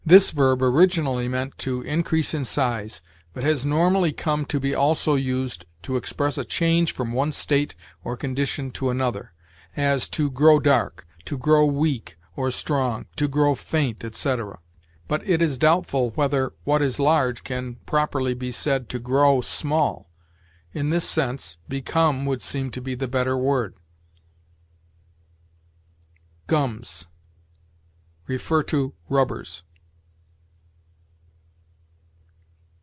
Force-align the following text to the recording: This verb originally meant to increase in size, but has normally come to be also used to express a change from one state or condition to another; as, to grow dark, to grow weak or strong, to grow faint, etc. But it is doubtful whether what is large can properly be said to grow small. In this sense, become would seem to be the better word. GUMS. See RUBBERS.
This 0.03 0.31
verb 0.31 0.61
originally 0.63 1.27
meant 1.29 1.57
to 1.59 1.83
increase 1.83 2.33
in 2.33 2.43
size, 2.43 3.01
but 3.33 3.43
has 3.45 3.65
normally 3.67 4.11
come 4.11 4.43
to 4.47 4.59
be 4.59 4.75
also 4.75 5.13
used 5.15 5.63
to 5.83 5.95
express 5.95 6.37
a 6.39 6.43
change 6.43 6.91
from 6.91 7.13
one 7.13 7.31
state 7.31 7.75
or 8.03 8.17
condition 8.17 8.71
to 8.71 8.89
another; 8.89 9.31
as, 9.77 10.09
to 10.09 10.29
grow 10.29 10.59
dark, 10.59 11.07
to 11.25 11.37
grow 11.37 11.65
weak 11.65 12.17
or 12.35 12.49
strong, 12.51 13.05
to 13.15 13.27
grow 13.29 13.53
faint, 13.55 14.03
etc. 14.03 14.59
But 15.07 15.25
it 15.29 15.39
is 15.41 15.57
doubtful 15.59 16.09
whether 16.11 16.51
what 16.65 16.81
is 16.81 16.99
large 16.99 17.43
can 17.45 17.75
properly 17.85 18.33
be 18.33 18.51
said 18.51 18.89
to 18.89 18.99
grow 18.99 19.39
small. 19.39 20.09
In 20.73 20.89
this 20.89 21.07
sense, 21.07 21.57
become 21.69 22.25
would 22.25 22.41
seem 22.41 22.69
to 22.71 22.81
be 22.81 22.95
the 22.95 23.07
better 23.07 23.37
word. 23.37 23.75
GUMS. 26.47 27.07
See 28.27 28.85
RUBBERS. 29.07 29.63